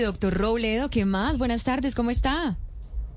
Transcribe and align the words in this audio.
Doctor 0.00 0.34
Robledo, 0.34 0.88
¿qué 0.90 1.04
más? 1.04 1.38
Buenas 1.38 1.64
tardes, 1.64 1.94
¿cómo 1.94 2.10
está? 2.10 2.56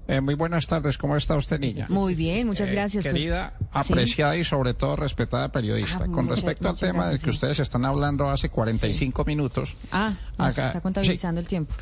Eh, 0.07 0.21
muy 0.21 0.33
buenas 0.33 0.65
tardes, 0.65 0.97
¿cómo 0.97 1.15
está 1.15 1.35
usted, 1.35 1.59
niña? 1.59 1.85
Muy 1.89 2.15
bien, 2.15 2.47
muchas 2.47 2.69
Eh, 2.69 2.73
gracias. 2.73 3.03
pues. 3.03 3.13
Querida, 3.13 3.53
Sí. 3.59 3.65
apreciada 3.73 4.35
y 4.37 4.43
sobre 4.43 4.73
todo 4.73 4.95
respetada 4.95 5.51
periodista. 5.51 6.05
Ah, 6.05 6.11
Con 6.11 6.25
muchas- 6.25 6.37
respecto 6.37 6.69
al 6.69 6.75
tema 6.79 7.07
del 7.07 7.19
que 7.19 7.25
sí. 7.25 7.29
ustedes 7.29 7.59
están 7.59 7.85
hablando 7.85 8.27
hace 8.27 8.49
45 8.49 9.23
minutos. 9.25 9.75
Ah, 9.91 10.13
nos 10.37 10.57
acá- 10.57 10.67
está 10.67 10.81
contabilizando 10.81 11.39
el 11.41 11.47
tiempo. 11.47 11.75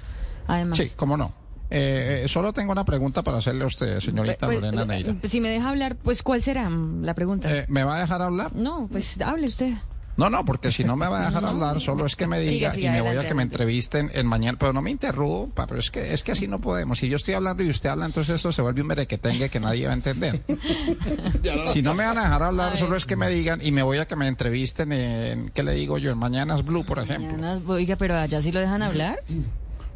Además. 0.47 0.78
Sí, 0.78 0.92
cómo 0.96 1.16
no. 1.16 1.32
Eh, 1.70 2.22
eh, 2.24 2.28
solo 2.28 2.52
tengo 2.54 2.72
una 2.74 2.84
pregunta 2.86 3.22
para 3.24 3.38
hacerle 3.38 3.64
a 3.64 3.68
usted, 3.68 4.00
señorita 4.00 4.46
Pues, 4.46 4.62
Lorena 4.62 4.86
Neira. 4.86 5.16
Si 5.24 5.40
me 5.42 5.50
deja 5.50 5.70
hablar, 5.70 5.96
pues 5.98 6.22
¿cuál 6.24 6.42
será 6.42 6.70
la 6.70 7.14
pregunta? 7.14 7.50
¿Me 7.70 7.84
va 7.86 7.98
a 7.98 8.00
dejar 8.02 8.22
hablar? 8.22 8.54
no, 8.56 8.88
pues 8.92 9.20
hable 9.22 9.48
usted. 9.48 9.74
No, 10.18 10.31
no, 10.31 10.44
porque 10.44 10.72
si 10.72 10.84
no 10.84 10.96
me 10.96 11.08
va 11.08 11.22
a 11.22 11.26
dejar 11.28 11.46
hablar, 11.46 11.79
solo 11.79 12.06
es 12.06 12.15
que 12.15 12.28
me 12.28 12.40
diga 12.40 12.76
y 12.76 12.90
me 12.90 13.02
voy 13.02 13.15
a 13.15 13.26
que 13.26 13.33
me 13.33 13.44
entrevisten 13.44 14.10
en 14.13 14.26
mañana. 14.26 14.58
Pero 14.60 14.74
no 14.74 14.82
me 14.82 14.92
interrumpa, 14.92 15.68
pero 15.68 15.79
es 15.79 15.92
que, 15.92 16.13
es 16.13 16.23
que 16.23 16.32
así 16.32 16.48
no 16.48 16.59
podemos. 16.59 17.00
Si 17.00 17.08
yo 17.08 17.18
estoy 17.18 17.36
hablando 17.36 17.64
y 17.64 17.70
usted 17.70 17.90
habla, 17.90 18.05
entonces 18.05 18.36
esto 18.36 18.52
se 18.52 18.62
vuelve 18.62 18.82
un 18.82 18.88
merequetengue 18.88 19.50
que 19.50 19.60
nadie 19.60 19.86
va 19.86 19.91
a 19.91 19.96
entender. 19.96 20.41
si 21.74 21.82
no 21.82 21.94
me 21.94 22.05
van 22.05 22.18
a 22.18 22.24
dejar 22.24 22.44
hablar, 22.44 22.77
solo 22.77 22.96
es 22.96 23.05
que 23.05 23.16
me 23.16 23.30
digan 23.30 23.60
y 23.62 23.72
me 23.72 23.84
voy 23.84 24.00
a 24.00 24.05
que 24.05 24.16
me 24.16 24.27
entrevisten 24.27 24.91
en, 24.91 25.50
¿qué 25.50 25.64
le 25.64 25.74
digo 25.74 25.98
yo? 25.98 26.12
En 26.12 26.18
Mañanas 26.18 26.66
Blue, 26.66 26.84
por 26.84 26.99
ejemplo. 26.99 27.32
Mañana, 27.32 27.62
oiga, 27.68 27.96
pero 27.96 28.18
allá 28.18 28.41
sí 28.41 28.52
lo 28.52 28.60
dejan 28.60 28.82
hablar. 28.82 29.20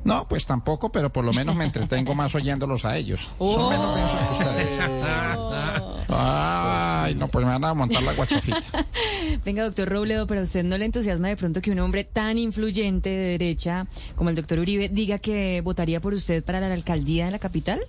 No, 0.04 0.28
pues 0.28 0.46
tampoco, 0.46 0.92
pero 0.92 1.12
por 1.12 1.24
lo 1.24 1.32
menos 1.32 1.56
me 1.56 1.66
entretengo 1.66 2.16
más 2.16 2.34
oyéndolos 2.34 2.86
a 2.86 2.98
ellos. 2.98 3.30
Oh. 3.38 3.54
Son 3.54 3.70
menos 3.70 3.96
densos 3.96 4.20
que 4.20 4.34
ustedes. 4.34 4.80
Ay, 7.12 7.16
no, 7.20 7.28
pues 7.28 7.46
me 7.46 7.52
van 7.52 7.64
a 7.66 7.74
montar 7.74 8.02
la 8.04 8.14
guachafita. 8.14 8.62
Venga, 9.46 9.64
doctor 9.64 9.90
Robledo, 9.90 10.28
pero 10.28 10.42
a 10.42 10.44
usted 10.44 10.64
no 10.64 10.78
le 10.78 10.86
entusiasma 10.86 11.28
de 11.28 11.38
pronto 11.38 11.62
que 11.62 11.72
un 11.72 11.80
hombre 11.80 12.04
tan 12.04 12.38
influyente 12.38 13.10
de 13.10 13.38
derecha 13.38 13.88
como 14.16 14.30
el 14.30 14.36
doctor 14.36 14.60
Uribe 14.60 14.90
diga 14.90 15.20
que 15.20 15.62
votaría 15.62 16.00
por 16.00 16.14
usted 16.14 16.44
para 16.44 16.60
la 16.60 16.74
alcaldía 16.74 17.26
de 17.26 17.32
la 17.32 17.40
capital? 17.40 17.80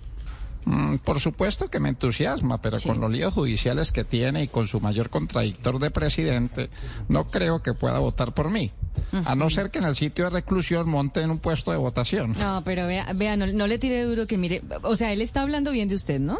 Mm, 0.65 0.95
por 0.99 1.19
supuesto 1.19 1.69
que 1.69 1.81
me 1.81 1.89
entusiasma, 1.89 2.61
pero 2.61 2.77
Sí. 2.77 2.87
con 2.87 3.01
los 3.01 3.11
líos 3.11 3.33
judiciales 3.33 3.91
que 3.91 4.05
tiene 4.05 4.43
y 4.43 4.47
con 4.47 4.65
su 4.65 4.79
mayor 4.79 5.09
contradictor 5.09 5.77
de 5.77 5.91
presidente, 5.91 6.69
no 7.09 7.25
creo 7.29 7.61
que 7.61 7.73
pueda 7.73 7.99
votar 7.99 8.33
por 8.33 8.49
mí. 8.49 8.71
A 9.25 9.35
no 9.35 9.49
ser 9.49 9.71
que 9.71 9.79
en 9.79 9.85
el 9.85 9.95
sitio 9.95 10.25
de 10.25 10.29
reclusión 10.29 10.87
monten 10.87 11.31
un 11.31 11.39
puesto 11.39 11.71
de 11.71 11.77
votación. 11.77 12.33
No, 12.39 12.61
pero 12.63 12.87
vea, 12.87 13.11
vea 13.13 13.35
no, 13.35 13.45
no 13.47 13.67
le 13.67 13.77
tire 13.77 14.03
duro 14.03 14.25
que 14.25 14.37
mire, 14.37 14.61
o 14.83 14.95
sea, 14.95 15.11
él 15.11 15.21
está 15.21 15.41
hablando 15.41 15.71
bien 15.71 15.89
de 15.89 15.95
usted, 15.95 16.19
¿no? 16.19 16.39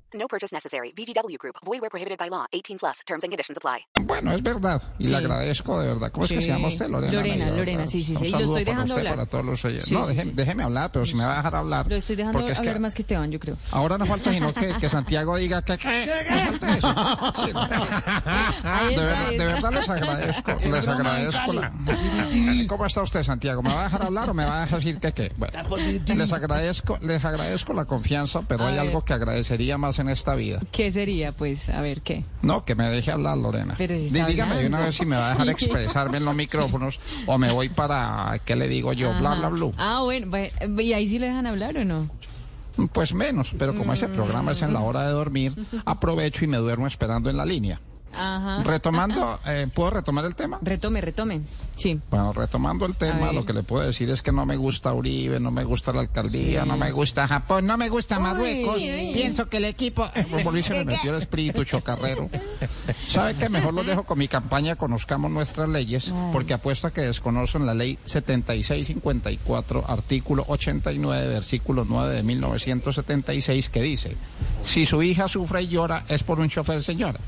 Purchase 0.31 0.53
necessary. 0.55 0.93
VGW 0.95 1.37
Group. 1.37 1.57
Void 1.65 1.81
where 1.81 1.89
prohibited 1.89 2.17
by 2.17 2.29
law. 2.29 2.45
18 2.53 2.79
plus. 2.79 2.99
Terms 3.05 3.23
and 3.25 3.31
conditions 3.31 3.57
apply. 3.57 3.85
Bueno, 4.01 4.31
es 4.31 4.41
verdad, 4.41 4.81
y 4.97 5.05
Sí. 5.07 5.11
le 5.11 5.17
agradezco 5.17 5.79
de 5.81 5.87
verdad. 5.87 6.09
¿Cómo 6.11 6.25
es 6.25 6.31
que 6.31 6.39
se 6.41 6.47
llama 6.47 6.69
usted, 6.69 6.87
Lorena? 6.87 7.51
Lorena, 7.51 7.85
sí, 7.85 8.01
sí, 8.03 8.13
Un 8.15 8.19
sí, 8.21 8.27
y 8.27 8.31
lo 8.31 8.39
estoy 8.39 8.63
dejando 8.63 8.93
hablar. 8.95 9.15
para 9.15 9.25
todos 9.27 9.43
los 9.45 9.65
oyentes. 9.65 9.89
Sí, 9.89 9.93
no, 9.93 10.03
sí, 10.03 10.09
déjeme, 10.09 10.31
sí. 10.31 10.35
déjeme 10.37 10.63
hablar, 10.63 10.89
pero 10.91 11.05
si 11.05 11.15
me 11.15 11.25
va 11.25 11.33
a 11.33 11.37
dejar 11.37 11.55
hablar. 11.55 11.87
Lo 11.87 11.95
estoy 11.95 12.15
dejando 12.15 12.39
porque 12.39 12.53
es 12.53 12.59
que 12.61 12.67
hablar 12.69 12.79
más 12.81 12.95
que 12.95 13.01
Esteban, 13.01 13.29
yo 13.29 13.39
creo. 13.39 13.57
Ahora 13.71 13.97
no 13.97 14.05
falta 14.05 14.31
sino 14.31 14.53
que, 14.53 14.73
que 14.79 14.87
Santiago 14.89 15.35
diga 15.35 15.61
que... 15.63 15.73
Ahí 18.81 18.95
De 18.95 19.05
verdad, 19.45 19.69
de 19.69 19.75
les 19.75 19.89
agradezco, 19.89 20.51
les 20.69 20.87
agradezco 20.87 21.53
la... 21.53 21.71
¿Cómo 22.67 22.85
está 22.85 23.01
usted, 23.01 23.23
Santiago? 23.23 23.61
¿Me 23.61 23.69
va 23.73 23.81
a 23.81 23.83
dejar 23.85 24.03
hablar 24.03 24.29
o 24.29 24.33
me 24.33 24.45
va 24.45 24.57
a 24.57 24.61
dejar 24.61 24.79
decir 24.79 24.99
que 24.99 25.11
qué? 25.11 25.31
Bueno, 25.37 25.53
les 26.15 26.31
agradezco, 26.33 26.97
les 27.01 27.23
agradezco 27.25 27.73
la 27.73 27.85
confianza, 27.85 28.41
pero 28.47 28.63
A 28.63 28.67
hay 28.67 28.73
ver. 28.75 28.87
algo 28.87 29.03
que 29.03 29.13
agradecería 29.13 29.77
más 29.77 29.99
en 29.99 30.09
esta 30.09 30.35
vida. 30.35 30.59
¿Qué 30.71 30.91
sería, 30.91 31.31
pues? 31.31 31.69
A 31.69 31.81
ver, 31.81 32.01
¿qué? 32.01 32.23
No, 32.41 32.65
que 32.65 32.75
me 32.75 32.85
deje 32.89 33.11
hablar, 33.11 33.37
Lorena. 33.37 33.75
Pero 33.77 33.95
si 33.95 34.09
Dígame 34.09 34.55
de 34.55 34.67
una 34.67 34.79
vez 34.79 34.95
si 34.95 35.05
me 35.05 35.15
va 35.15 35.27
a 35.27 35.29
dejar 35.31 35.49
expresarme 35.49 36.17
en 36.17 36.25
los 36.25 36.35
micrófonos 36.35 36.99
o 37.25 37.37
me 37.37 37.51
voy 37.51 37.69
para, 37.69 38.39
¿qué 38.45 38.55
le 38.55 38.67
digo 38.67 38.93
yo? 38.93 39.09
Bla, 39.19 39.35
bla, 39.35 39.47
Ajá. 39.47 39.49
bla. 39.49 39.67
Ah, 39.77 40.01
bueno, 40.03 40.27
bueno, 40.29 40.81
¿y 40.81 40.93
ahí 40.93 41.07
sí 41.07 41.19
lo 41.19 41.25
dejan 41.25 41.45
hablar 41.47 41.77
o 41.77 41.85
no? 41.85 42.09
Pues 42.93 43.13
menos, 43.13 43.53
pero 43.59 43.75
como 43.75 43.93
ese 43.93 44.07
programa 44.07 44.53
es 44.53 44.61
en 44.61 44.73
la 44.73 44.79
hora 44.79 45.05
de 45.05 45.11
dormir, 45.11 45.53
aprovecho 45.85 46.45
y 46.45 46.47
me 46.47 46.57
duermo 46.57 46.87
esperando 46.87 47.29
en 47.29 47.37
la 47.37 47.45
línea. 47.45 47.81
Ajá. 48.13 48.63
Retomando, 48.63 49.39
eh, 49.45 49.67
¿puedo 49.73 49.91
retomar 49.91 50.25
el 50.25 50.35
tema? 50.35 50.59
Retome, 50.61 51.01
retome. 51.01 51.41
Sí. 51.75 51.99
Bueno, 52.09 52.33
retomando 52.33 52.85
el 52.85 52.95
tema, 52.95 53.31
lo 53.31 53.45
que 53.45 53.53
le 53.53 53.63
puedo 53.63 53.85
decir 53.85 54.09
es 54.09 54.21
que 54.21 54.31
no 54.31 54.45
me 54.45 54.55
gusta 54.55 54.93
Uribe, 54.93 55.39
no 55.39 55.51
me 55.51 55.63
gusta 55.63 55.91
la 55.91 56.01
alcaldía, 56.01 56.63
no 56.65 56.77
me 56.77 56.91
gusta 56.91 57.27
Japón, 57.27 57.65
no 57.65 57.77
me 57.77 57.89
gusta 57.89 58.19
Marruecos. 58.19 58.81
Pienso 59.13 59.49
que 59.49 59.57
el 59.57 59.65
equipo... 59.65 60.09
Por 60.43 60.61
se 60.61 60.73
me 60.73 60.85
metió 60.85 61.11
el 61.11 61.17
espíritu 61.17 61.63
chocarrero. 61.63 62.29
¿Sabe 63.07 63.35
qué? 63.35 63.49
Mejor 63.49 63.73
lo 63.73 63.83
dejo 63.83 64.03
con 64.03 64.19
mi 64.19 64.27
campaña 64.27 64.75
Conozcamos 64.75 65.31
Nuestras 65.31 65.69
Leyes, 65.69 66.13
porque 66.31 66.53
apuesto 66.53 66.87
a 66.87 66.91
que 66.91 67.01
desconocen 67.01 67.65
la 67.65 67.73
ley 67.73 67.97
7654, 68.05 69.85
artículo 69.87 70.45
89, 70.47 71.27
versículo 71.27 71.85
9 71.87 72.15
de 72.15 72.23
1976, 72.23 73.69
que 73.69 73.81
dice, 73.81 74.15
si 74.63 74.85
su 74.85 75.01
hija 75.01 75.27
sufre 75.27 75.63
y 75.63 75.67
llora, 75.69 76.05
es 76.07 76.23
por 76.23 76.39
un 76.39 76.49
chofer, 76.49 76.83
señora. 76.83 77.19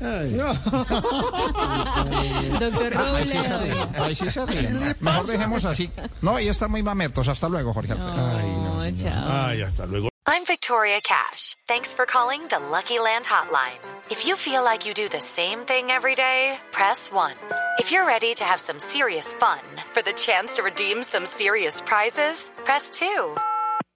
Doctor 2.60 2.96
Ahí 2.96 3.26
sí 3.26 3.42
se 3.42 3.58
ríe, 3.58 3.74
ahí 3.98 4.14
sí 4.14 4.30
se 4.30 4.46
ríe. 4.46 4.94
Mejor 5.00 5.26
dejemos 5.26 5.64
así. 5.64 5.90
No, 6.22 6.38
y 6.40 6.48
está 6.48 6.68
muy 6.68 6.82
mamertos. 6.82 7.28
Hasta 7.28 7.48
luego, 7.48 7.72
Jorge 7.72 7.92
Alfredo. 7.92 8.14
No, 8.14 8.96
chao. 8.96 9.46
Ay, 9.46 9.62
hasta 9.62 9.86
luego. 9.86 10.08
I'm 10.26 10.44
Victoria 10.46 11.00
Cash. 11.02 11.54
Thanks 11.68 11.92
for 11.92 12.06
calling 12.06 12.40
the 12.48 12.58
Lucky 12.58 12.98
Land 12.98 13.26
Hotline. 13.26 13.78
If 14.10 14.26
you 14.26 14.36
feel 14.36 14.64
like 14.64 14.86
you 14.86 14.94
do 14.94 15.06
the 15.08 15.20
same 15.20 15.60
thing 15.66 15.90
every 15.90 16.14
day, 16.14 16.56
press 16.72 17.12
1. 17.12 17.32
If 17.78 17.92
you're 17.92 18.06
ready 18.06 18.34
to 18.34 18.44
have 18.44 18.58
some 18.58 18.78
serious 18.78 19.34
fun 19.34 19.60
for 19.92 20.02
the 20.02 20.14
chance 20.14 20.54
to 20.54 20.62
redeem 20.62 21.02
some 21.02 21.26
serious 21.26 21.82
prizes, 21.82 22.50
press 22.64 22.90
2. 22.92 23.36